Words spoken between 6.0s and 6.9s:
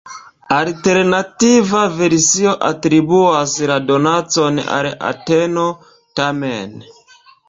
tamen.